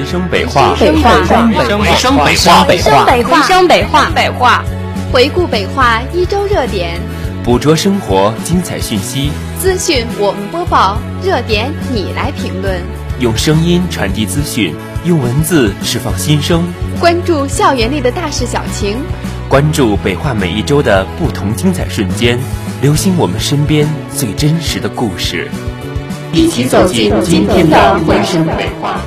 [0.00, 4.64] 回声北话，回声北话，回声回声北话，回声北话，回声北话，北话，
[5.12, 6.98] 回顾北化一周热点，
[7.44, 12.80] 捕捉生活精彩讯息，资讯我们播报，热点你来评论，
[13.18, 14.74] 用声音传递资讯，
[15.04, 16.64] 用文字释放心声，
[16.98, 18.96] 关注校园里的大事小情，
[19.50, 22.38] 关注北化每一周的不同精彩瞬间，
[22.80, 23.86] 留心我们身边
[24.16, 25.50] 最真实的故事，
[26.32, 29.02] 一起走进今天的回声北话。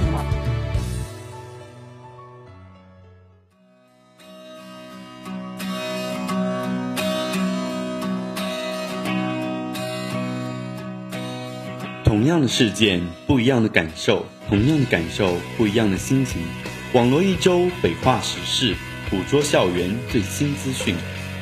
[12.13, 16.44] 同样的事件，不一样的感受；同样的感受，不一样的心情。
[16.91, 18.76] 网罗一周北化时事，
[19.09, 20.94] 捕捉校园最新资讯。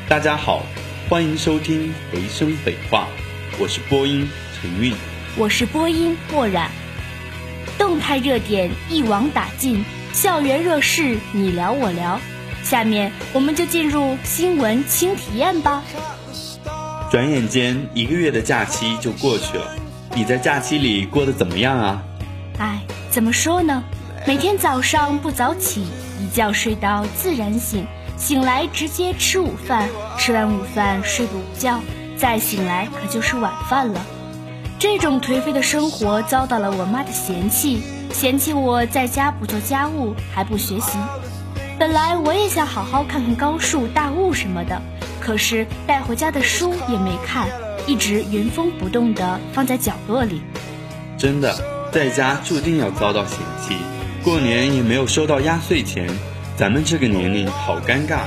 [0.07, 0.63] 大家好，
[1.09, 3.09] 欢迎收听《回声北化》，
[3.59, 4.25] 我是播音
[4.61, 4.93] 陈韵，
[5.35, 6.71] 我是播音墨染。
[7.77, 9.83] 动态热点一网打尽，
[10.13, 12.17] 校园热事你聊我聊。
[12.63, 15.83] 下面我们就进入新闻轻体验吧。
[17.11, 19.80] 转眼间一个月的假期就过去了。
[20.13, 22.03] 你在假期里过得怎么样啊？
[22.59, 23.81] 哎，怎么说呢？
[24.27, 25.87] 每天早上不早起，
[26.19, 27.85] 一觉睡到自然醒，
[28.17, 31.79] 醒来直接吃午饭，吃完午饭睡个午觉，
[32.17, 34.01] 再醒来可就是晚饭了。
[34.77, 40.97] 这种颓废的生活遭到了我妈的嫌弃，嫌弃我在家不做家务还不学习。
[41.79, 44.79] 本来我也想好好看看高数、大物什么的，
[45.21, 47.47] 可是带回家的书也没看。
[47.91, 50.41] 一直原封不动地放在角落里。
[51.17, 51.53] 真的，
[51.91, 53.75] 在家注定要遭到嫌弃。
[54.23, 56.07] 过年也没有收到压岁钱，
[56.55, 58.21] 咱们这个年龄好尴尬。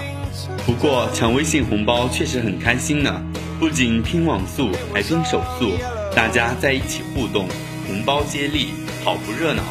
[0.66, 3.22] 不过抢微信红包确实很开心呢，
[3.58, 5.72] 不仅拼网速，还拼手速，
[6.14, 7.48] 大家在一起互动，
[7.86, 8.68] 红包接力，
[9.02, 9.62] 好不热闹。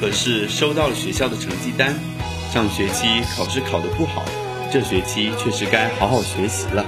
[0.00, 1.92] 可是收到了学校的成绩单，
[2.54, 4.22] 上学期考试考得不好，
[4.72, 6.86] 这学期确实该好好学习了。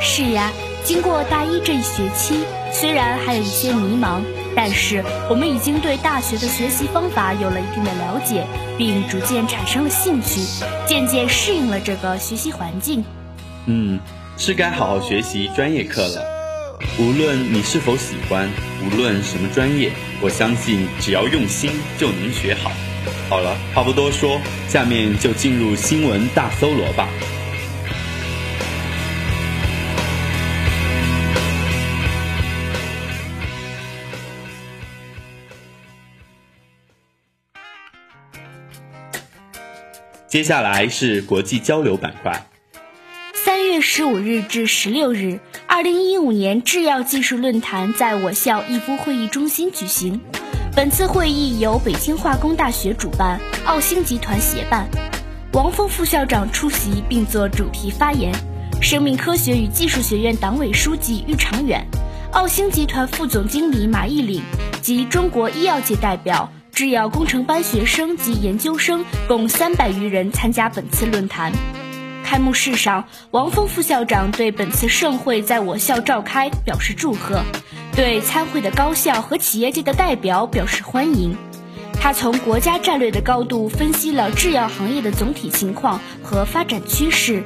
[0.00, 0.50] 是呀。
[0.84, 4.20] 经过大一这一学期，虽然还有一些迷茫，
[4.56, 8.44] 但是我们已经对大学的学习方法有了一定的了解，
[8.76, 10.40] 并逐渐产生了兴趣，
[10.86, 13.04] 渐渐适应了这个学习环境。
[13.66, 14.00] 嗯，
[14.36, 16.20] 是该好好学习专业课了。
[16.98, 18.50] 无论你是否喜欢，
[18.84, 22.72] 无论什么专业，我相信只要用心就能学好。
[23.28, 27.08] 好了，话不多说，下面就进入新闻大搜罗吧。
[40.32, 42.46] 接下来是国际交流板块。
[43.34, 50.22] 三月十五日至十六日，二零一五年制药技术论坛在我校逸夫会议中心举行。
[50.74, 54.88] 本次会议由北京化工大学主办，奥星集团协办。
[55.52, 58.32] 王峰副校长出席并作主题发言。
[58.80, 61.86] 生命科学与技术学院党委书记郁长远、
[62.30, 64.40] 奥星集团副总经理马义岭
[64.80, 66.50] 及中国医药界代表。
[66.72, 71.52] 制药工程班学生及研究生共三百余人参加本次论坛。
[72.24, 77.42] 开幕式上，王峰副校长对本次盛会在我校召开表示祝贺，
[77.94, 81.36] 对参会的高校和企业界的代表表示欢迎。
[82.00, 87.44] 他从国家战略的高度分析了制药行业的总体情况和发展趋势，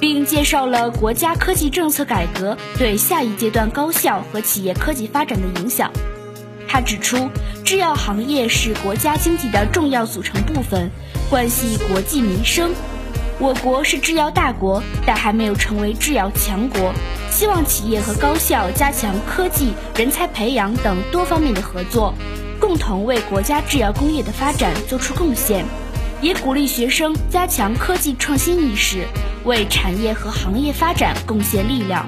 [0.00, 5.92] 并介绍了国家科技政策改革对下一阶段高校和企业科技发展的影响。
[6.74, 7.30] 他指出，
[7.64, 10.90] 制药行业是国家经济的重要组成部分，
[11.30, 12.72] 关系国计民生。
[13.38, 16.92] 我国是制药大国，但还没有成为制药强国。
[17.30, 22.12] 希望企业和高校加强科技、人才培养等多方面的合作，
[22.58, 25.64] 共同为国家制药工业的发展做出贡献。
[26.20, 29.06] 也鼓励学生加强科技创新意识，
[29.44, 32.04] 为产业和行业发展贡献力量。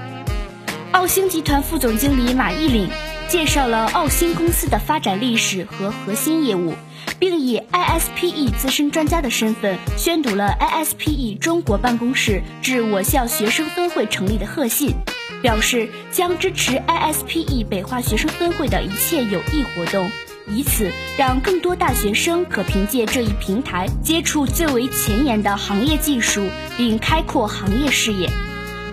[0.91, 2.91] 奥星集团副总经理马义岭。
[3.29, 6.75] 介绍了奥星公司的发展历史和核心业务，
[7.19, 14.95] 并以 ISPE 资深专家的身份宣读了 ISPE 中国办公室致我校学生分会成立的贺信，
[15.43, 20.09] 表示将支持 ISPE 北化学生分会的一切有益活动，
[20.47, 28.31] 以此让更多大学生可凭借这一平台接触最为前沿的行业技术，并开阔行业视野。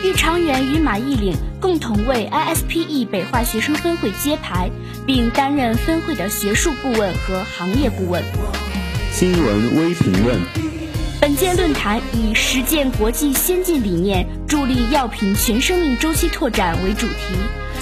[0.03, 1.33] 玉长远与马义岭
[1.63, 4.69] 共同为 ISPE 北化学生分会揭牌，
[5.07, 8.21] 并担任分会的学术顾问和行业顾问。
[9.13, 10.41] 新闻微评论：
[11.21, 17.33] 本届论坛以实践国际先进理念，助力药品全生命周期拓展为主题，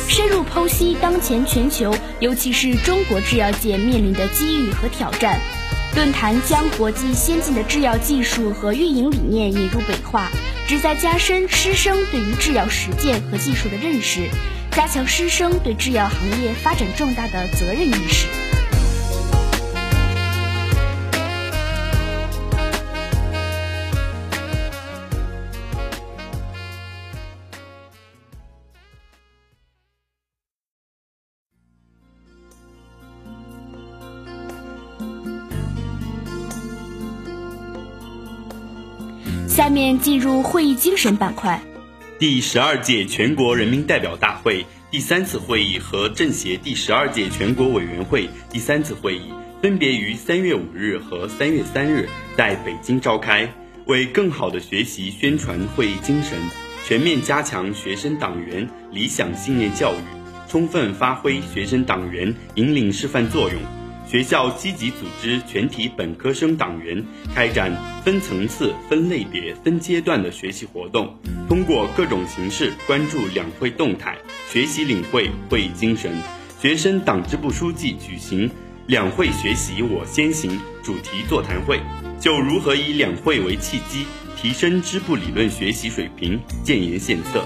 [0.08, 5.40] 深入剖析当前全球，尤其是中国制药界面临的机遇和挑战。
[5.96, 10.30] 论坛将国际先进的制药技术和运营理念引入北化，
[10.72, 14.30] 旨在加深师生对于制药实践和技术的认识，
[14.72, 18.61] 加强师生对制药行业发展重大的责任意识。
[39.72, 41.62] 面进入会议精神板块。
[42.20, 52.08] 第十二届全国人民代表大会第三次会议和政协第十二届全国委员会第三次会议分别于三月五日和三月三日
[52.38, 53.52] 在北京召开。
[53.88, 56.38] 为更好的学习宣传会议精神，
[56.88, 59.98] 全面加强学生党员理想信念教育，
[60.48, 63.60] 充分发挥学生党员引领示范作用。
[64.12, 67.02] 学校积极组织全体本科生党员
[67.34, 67.72] 开展
[68.04, 71.16] 分层次、分类别、分阶段的学习活动，
[71.48, 74.18] 通过各种形式关注两会动态，
[74.50, 76.12] 学习领会会议精神。
[76.62, 78.52] 学生党支部书记举行
[78.86, 81.80] “两会学习我先行”主题座谈会，
[82.20, 84.06] 就如何以两会为契机
[84.36, 87.46] 提升支部理论学习水平建言献策。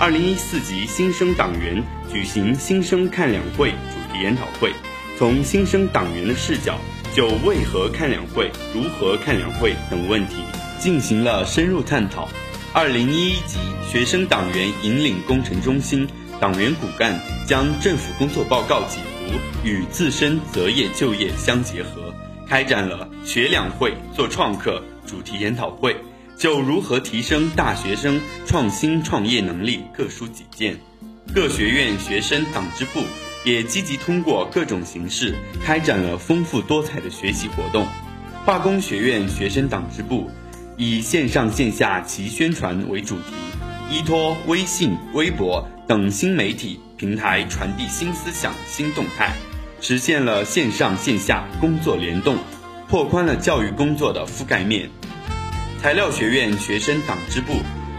[0.00, 4.72] 二零一四级新生党员举行“新生看两会”主题研讨会。
[5.18, 6.78] 从新生党员的视角，
[7.14, 10.36] 就为何看两会、如何看两会等问题
[10.78, 12.28] 进行了深入探讨。
[12.74, 13.58] 二零一一级
[13.90, 16.06] 学生党员引领工程中心
[16.38, 22.12] 党员骨干将政府工作报告解读与自身择业就业相结合，
[22.46, 25.96] 开展了学两会做创客主题研讨会，
[26.36, 30.78] 就如何提升大学生创新创业能力各抒己见。
[31.34, 33.00] 各学院学生党支部。
[33.46, 35.32] 也积极通过各种形式
[35.64, 37.86] 开展了丰富多彩的学习活动。
[38.44, 40.28] 化工学院学生党支部
[40.76, 43.22] 以线上线下齐宣传为主题，
[43.88, 49.32] 依托微信、微博等新媒体平台传递新思想、新动态，
[49.80, 52.36] 实现了线上线下工作联动，
[52.88, 54.90] 拓宽了教育工作的覆盖面。
[55.80, 57.52] 材料学院学生党支部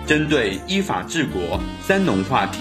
[0.06, 2.60] 针对依法治国、三农话题。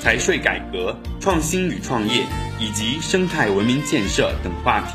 [0.00, 0.94] 财税改革、
[1.24, 2.26] 创新与创业
[2.60, 4.88] 以及生态文明建设等话题，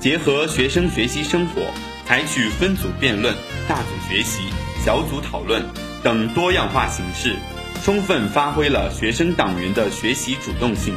[0.00, 1.62] 结合学生学习生活，
[2.04, 3.32] 采取分组辩论、
[3.68, 4.40] 大组学习、
[4.84, 5.62] 小组讨论
[6.02, 7.36] 等多样化形式，
[7.84, 10.92] 充分发挥了学生党员的学习主动性。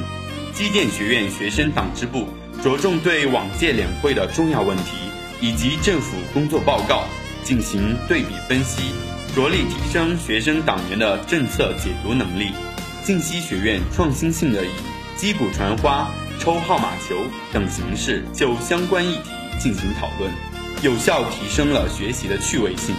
[0.55, 2.27] 机电学院学生党支部
[2.63, 4.97] 着重对往届两会的重要问题
[5.39, 7.03] 以及政府工作报告
[7.43, 8.81] 进行对比分析，
[9.35, 12.53] 着力提升学生党员的政策解读能力。
[13.03, 14.69] 信息学院创新性的以
[15.17, 16.09] 击鼓传花、
[16.39, 17.17] 抽号码球
[17.51, 20.31] 等形式就相关议题进行讨论，
[20.81, 22.95] 有效提升了学习的趣味性。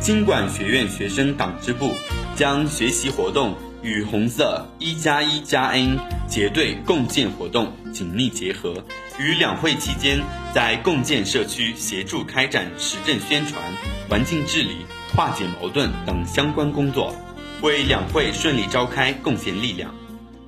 [0.00, 1.92] 经管学院学生党支部
[2.34, 8.82] 将学习活动与红色一加一加 N 结对共建活动紧密结合，
[9.18, 10.18] 于两会期间
[10.54, 13.62] 在共建社区协助开展时政宣传、
[14.08, 17.14] 环境治理、化解矛盾等相关工作。
[17.62, 19.94] 为两会顺利召开贡献力量。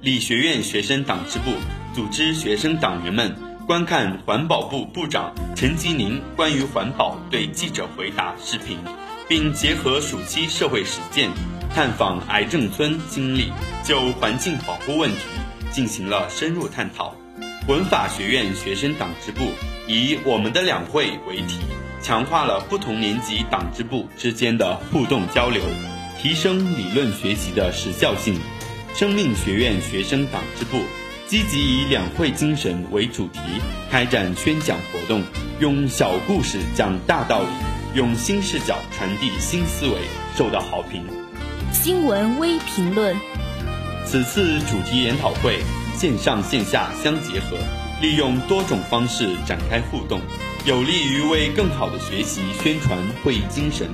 [0.00, 1.52] 理学院学生党支部
[1.94, 3.34] 组织学生党员们
[3.66, 8.78] 观看环保部部长陈吉宁关于环保对记者回答视频，
[9.28, 11.30] 并结合暑期社会实践，
[11.74, 15.18] 探访癌症村经历，就环境保护问题
[15.72, 17.14] 进行了深入探讨。
[17.66, 19.50] 文法学院学生党支部
[19.86, 21.58] 以“我们的两会”为题，
[22.00, 25.62] 强化了不同年级党支部之间的互动交流。
[26.20, 28.38] 提升理论学习的实效性。
[28.94, 30.80] 生命学院学生党支部
[31.28, 33.38] 积极以两会精神为主题
[33.90, 35.22] 开展宣讲活动，
[35.60, 37.48] 用小故事讲大道理，
[37.94, 40.00] 用新视角传递新思维，
[40.36, 41.04] 受到好评。
[41.72, 43.16] 新闻微评论。
[44.04, 45.60] 此次主题研讨会
[45.94, 47.56] 线上线下相结合，
[48.00, 50.20] 利用多种方式展开互动，
[50.64, 53.88] 有利于为更好的学习宣传会议精神。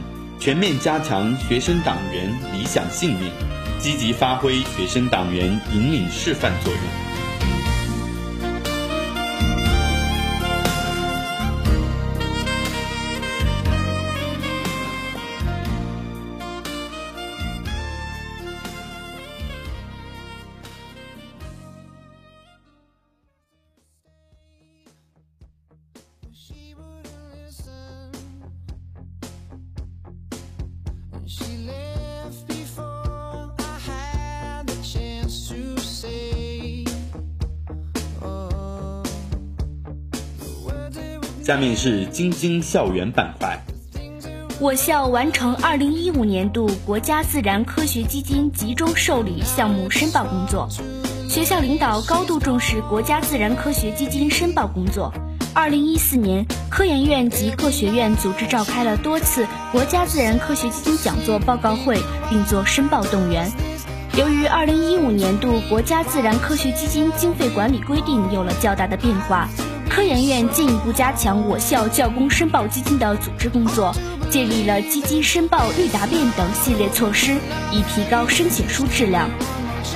[0.45, 3.33] 全面加强学生党员理想信念，
[3.79, 7.04] 积极发挥学生党员引领示范作用。
[41.45, 43.63] 下面是京津校园板块。
[44.59, 50.67] 我校完成2015年度国家自然科学基金集中受理项目申报工作。
[51.29, 55.13] 学校领导高度重视国家自然科学基金申报工作。
[55.55, 61.99] 2014年，科研院及各学院组织召开了多次国家自然科学基金讲座、报告会，
[62.31, 63.53] 并做申报动员。
[64.17, 69.47] 由于2015年度国家自然科学基金经费管理规定有了较大的变化。
[69.95, 73.95] 科研院进一步加强我校教工申报基金的组织工作，
[74.29, 77.37] 建立了基金申报预答辩等系列措施，
[77.71, 79.31] 以提高申请书质量。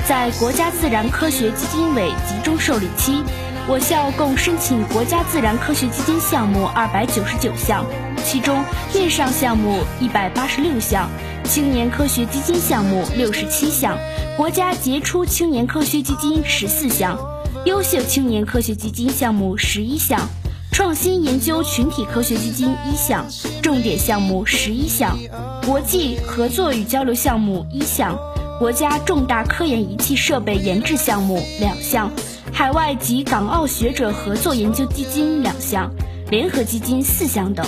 [0.07, 3.25] 在国家自然科学基金委集中受理期，
[3.67, 7.85] 我校共申请国家自然科学基金项目二百九十九项，
[8.25, 8.64] 其中
[8.95, 11.11] 面上项目一百八十六项，
[11.43, 13.99] 青年科学基金项目六十七项，
[14.37, 17.19] 国家杰出青年科学基金十四项。
[17.64, 20.20] 优秀青年科学基金项目十一项，
[20.72, 23.26] 创新研究群体科学基金一项，
[23.62, 25.18] 重点项目十一项，
[25.66, 28.18] 国际合作与交流项目一项，
[28.58, 32.10] 国家重大科研仪器设备研制项目两项，
[32.52, 35.90] 海外及港澳学者合作研究基金两项，
[36.30, 37.66] 联合基金四项等。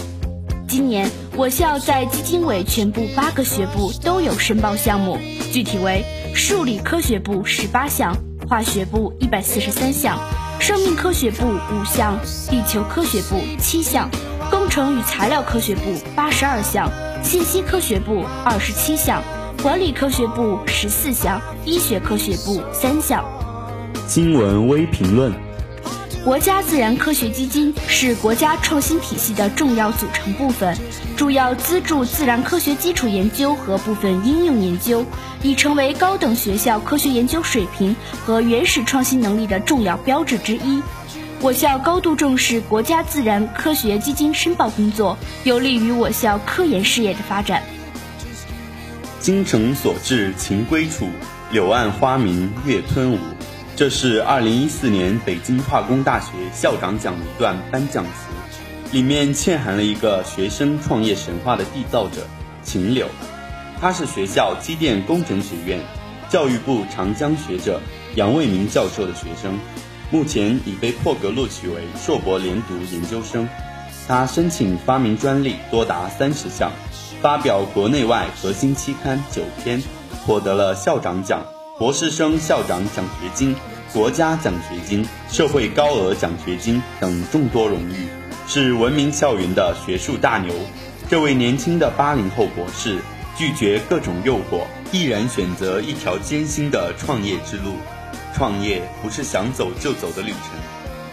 [0.67, 5.19] 今年我校在基金委全部八个学部都有申报项目，
[5.53, 6.05] 具体为
[6.35, 8.17] 数理科学部十八项。
[8.51, 10.19] 化学部一百四十三项，
[10.59, 14.11] 生命科学部五项，地球科学部七项，
[14.51, 15.83] 工程与材料科学部
[16.17, 16.91] 八十二项，
[17.23, 19.23] 信息科学部二十七项，
[19.63, 23.25] 管理科学部十四项，医学科学部三项。
[24.09, 25.50] 新闻微评论。
[26.23, 30.77] 国家自然科学基金是国家创新体系的重要组成部分，
[31.17, 35.07] 主要资助自然科学基础研究和部分应用研究，
[35.43, 37.97] 已成为高等学校科学研究水平
[38.27, 40.83] 和原始创新能力的重要标志之一。
[41.41, 47.63] 我校高度重视国家自然科学基金申报工作，有利于我校科研事业的发展。
[49.21, 51.09] 精诚所至，情归处，
[51.51, 53.19] 柳暗花明月吞吴。
[53.81, 62.27] 这是二零一四年北京化工大学校长奖的一段颁奖词，里面嵌含了一个学生创业神话的缔造者
[62.63, 63.07] 秦柳。
[63.81, 65.81] 他是学校机电工程学院、
[66.29, 67.81] 教育部长江学者
[68.17, 69.59] 杨卫民教授的学生，
[70.11, 73.49] 目前已被破格录取为硕博连读研究生。
[74.07, 76.71] 他申请发明专利多达三十项，
[77.23, 79.83] 发表国内外核心期刊九篇，
[80.27, 81.43] 获得了校长奖、
[81.81, 83.57] 博士生校长奖学金。
[83.91, 88.07] 国家奖学金、社会高额奖学金等众多荣誉，
[88.47, 90.55] 是闻名校园的学术大牛。
[91.09, 93.01] 这位年轻的八零后博士，
[93.35, 97.77] 拒绝各种诱惑，毅然选择一条艰辛的创业之路。
[98.35, 100.51] 创业不是想走就走的旅程，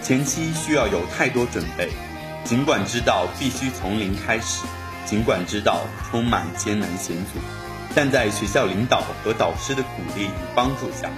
[0.04, 1.90] 前期需要有太多准备。
[2.44, 4.66] 尽管知道必须从零开始，
[5.06, 7.40] 尽管知道充满艰难险阻，
[7.96, 11.10] 但在学校领导和导师的鼓励与帮助下。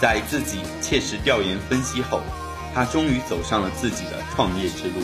[0.00, 2.20] 在自己切实调研分析后，
[2.74, 5.00] 他终于走上了自己的创业之路。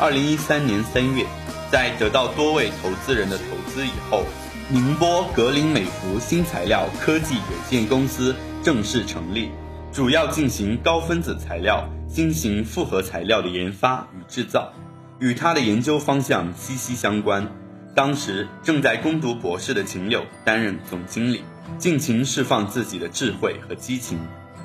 [0.00, 1.24] 二零一三年三月，
[1.70, 4.24] 在得到多位投资人的投资以后，
[4.70, 9.50] 宁波格林美孚新材料科技有限公司正式成立，
[9.92, 14.72] 主要进行高分子材料、新型复合材料的研发与制造，
[15.20, 17.46] 与他的研究方向息息相关。
[17.94, 21.44] 当时正在攻读博士的秦柳担任总经理。
[21.78, 24.18] 尽情释放自己的智慧和激情，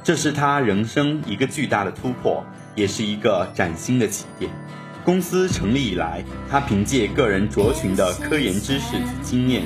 [0.03, 2.43] 这是他人生一个巨大的突破，
[2.75, 4.51] 也是一个崭新的起点。
[5.05, 9.63] 公司成立以来，他凭借个人卓群的科研知识及经验，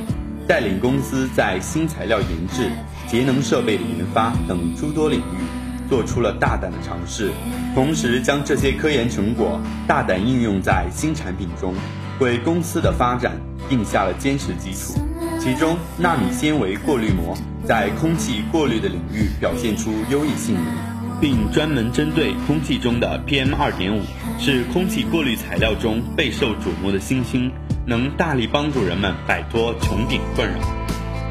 [0.48, 2.70] 带领公司在新材料研制、
[3.08, 7.32] 节能设备的研发等诸多领域做出了大胆的尝试，
[7.74, 11.74] 同时将这些科研成果大胆应用在新产品中，
[12.20, 13.33] 为公司的发展
[13.74, 14.94] 定下了坚实基础。
[15.39, 24.03] 其中，纳米纤维过滤膜在空气过滤的领域表现出优异性能，并专门针对空气中的 PM 二点五，
[24.39, 27.51] 是空气过滤材料中备受瞩目的新星，
[27.88, 30.60] 能大力帮助人们摆脱穹顶困扰。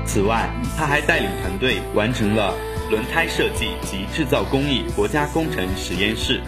[0.05, 2.53] 此外，他还带领团队完成了
[2.91, 6.41] 轮胎设计及制造工艺国家工程实验室、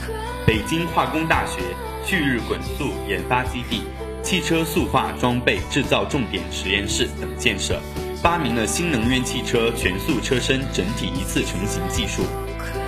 [0.44, 1.60] 北京化工大学
[2.04, 3.82] 旭日滚速研发基地。
[4.24, 7.78] 汽车塑化装备制造重点实验室等建设，
[8.22, 12.22] 发明了新能源汽车全速车身整体一次成型技术，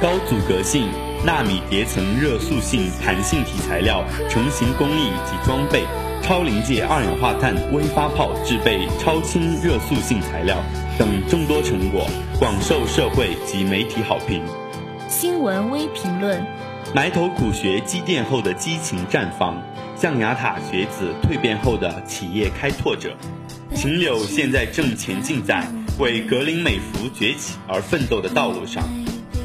[0.00, 0.88] 高阻隔性
[1.22, 5.84] 纳米叠层热塑性弹性体材料成型工艺及装备，
[6.22, 10.56] 超临界二氧化碳微发泡制备超轻热塑性材料
[10.98, 14.42] 等众多成果，广受社会及媒体好评。
[15.06, 16.44] 新闻微评论：
[16.96, 19.62] 埋头苦学积淀后的激情绽放。
[20.00, 23.14] 象牙塔学子蜕变后的企业开拓者。
[23.74, 25.62] 秦柳现在正前进在
[25.98, 28.82] 为格林美孚崛起而奋斗的道路上，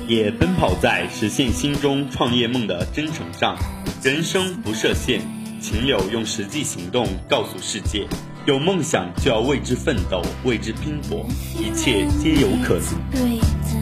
[0.08, 3.58] 也奔跑在实现心中创业梦的征程上。
[4.02, 5.20] 人生不设限，
[5.60, 8.08] 秦柳用实际行动告诉世界：
[8.46, 11.26] 有梦想就要为之奋斗，为之拼搏，
[11.60, 13.81] 一切皆有可能。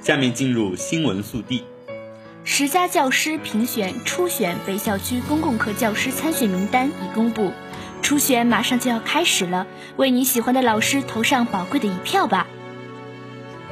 [0.00, 1.64] 下面进入新闻速递。
[2.42, 7.52] 十佳教师评选初选北校区公共课教师参选名单已公布，
[8.02, 9.66] 初选马上就要开始了，
[9.96, 12.46] 为你喜欢的老师投上宝贵的一票吧。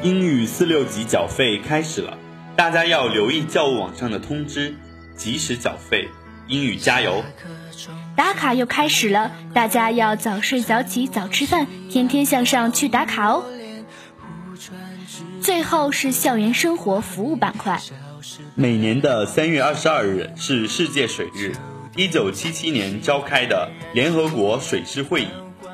[0.02, 2.18] 英语四六级缴费开始了，
[2.56, 4.74] 大家要留意教务网上的通知，
[5.16, 6.08] 及时缴费。
[6.46, 7.24] 英语加油！
[8.16, 13.44] 打卡又开始了，大家要早睡早起早吃饭，天天向上去打卡哦。
[15.48, 17.80] 最后是校园生活服务板块。
[18.54, 21.54] 每年的三月二十二日是世界水日。
[21.96, 25.28] 一九七七年召开的联合国水师会议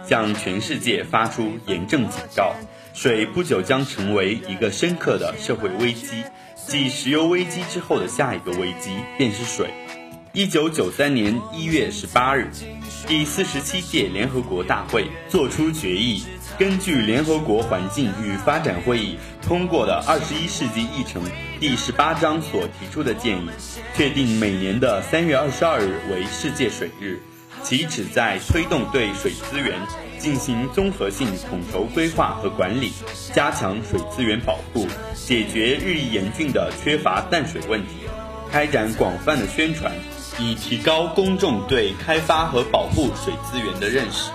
[0.09, 2.55] 向全世界发出严正警告：
[2.95, 6.23] 水不久将成为一个深刻的社会危机。
[6.69, 9.71] 继石油危机之后的下一个危机便是水。
[10.33, 12.49] 一九九三年一月十八日，
[13.09, 16.23] 第四十七届联合国大会作出决议。
[16.57, 21.21] 根据联合国环境与发展会议通过的二十一世纪议程
[21.59, 23.49] 第十八章所提出的建议，
[23.97, 27.19] 确定每年的三月二十二日为世界水日，
[27.65, 29.81] 其旨在推动对水资源
[30.17, 32.93] 进行综合性统筹规划和管理，
[33.33, 38.07] 加强水资源保护，解决日益严峻的缺乏淡水问题，
[38.53, 39.91] 开展广泛的宣传，
[40.39, 44.31] 以提高公众对开发和保护水资源的认识。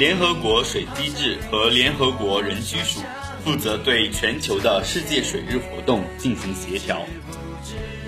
[0.00, 3.00] 联合国水机制和联合国人居署
[3.44, 7.02] 负责对全球的世界水日活动进行协调。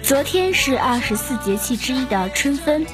[0.02, 2.87] 昨天是二十四节气之一的春分，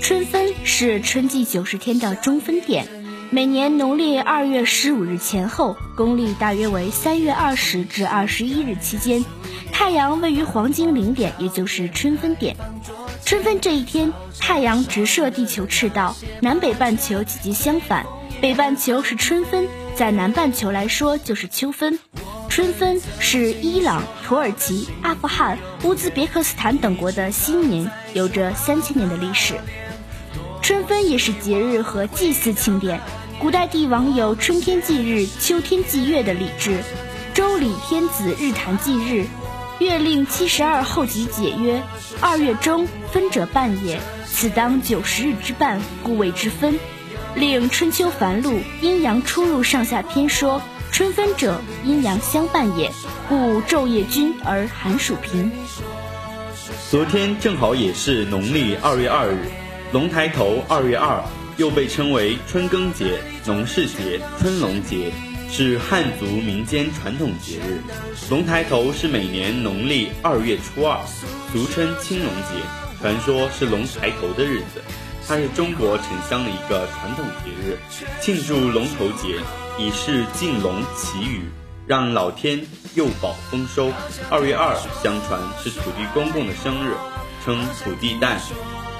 [0.00, 2.88] 春分是春季九十天的中分点，
[3.28, 9.26] 每年农历二月十五日前后，公历大约为三月二十至二十一日期间，
[9.72, 12.56] 太阳位于黄金零点，也就是春分点。
[13.26, 18.06] 春分这一天，太阳直射地球赤道，南北半球季节相反。
[18.40, 21.98] 北半球是春分，在南半球来说就是秋分。
[22.48, 29.54] 春分是伊朗、土耳其、阿富汗、乌兹别克斯坦等国的新年，有着三千年的历史。
[30.62, 33.00] 春分也是节日和祭祀庆典。
[33.40, 36.78] 古代帝王有春天祭日、秋天祭月的礼制。
[37.34, 39.26] 周礼天子日坛祭日，
[39.80, 41.82] 月令七十二候集解曰
[42.20, 46.78] ：“二月中分者半也，此当九十日之半，故谓之分。”
[47.38, 52.90] 令春秋繁露，阴阳出入上下篇说：春分者，阴阳相伴也，
[53.28, 55.48] 故昼夜均而寒暑平。
[56.90, 59.38] 昨天正好也是农历二月二日，
[59.92, 61.22] 龙抬头二月二，
[61.58, 65.12] 又被称为春耕节、农事节、春龙节，
[65.48, 67.80] 是汉族民间传统节日。
[68.30, 70.98] 龙抬头是每年农历二月初二，
[71.52, 72.60] 俗称青龙节，
[73.00, 74.82] 传说是龙抬头的日子。
[75.28, 77.76] 它是中国城乡的一个传统节日，
[78.18, 79.38] 庆祝龙头节，
[79.78, 81.42] 以示敬龙祈雨，
[81.86, 82.58] 让老天
[82.94, 83.92] 佑保丰收。
[84.30, 86.94] 二月二，相传是土地公公的生日，
[87.44, 88.40] 称土地诞，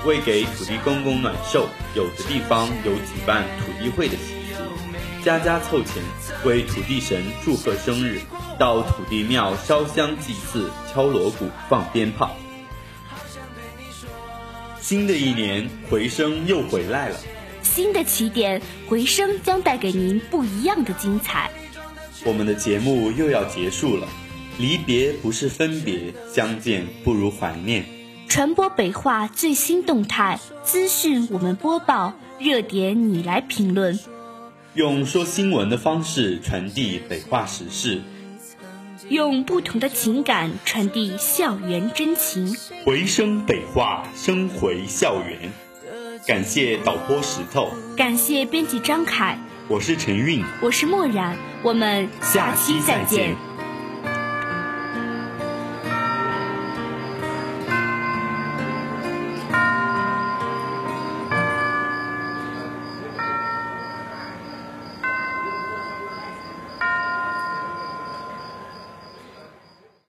[0.05, 6.03] 为给土地公公暖寿，有的地方有举办土地会的习俗，家家凑钱
[6.45, 8.21] 为土地神祝贺生日，
[8.59, 12.37] 到土地庙烧香祭祀，敲锣鼓，放鞭炮。
[14.88, 17.20] 新的一年，回声又回来了。
[17.61, 21.51] 新的起点，回声将带给您不一样的精彩。
[22.24, 24.09] 我们的节目又要结束了，
[24.59, 27.85] 离别不是分别，相见不如怀念。
[28.31, 33.98] 传播北化最新动态资讯，我们播报热点，你来评论。
[34.72, 38.01] 用说新闻的方式传递北化时事。
[39.08, 45.50] 用不同的情感传递校园真情，回声北化，声回校园。
[46.26, 53.47] 感谢导播石头，感谢编辑张凯，我是陈韵，我是墨染，我们下期再见。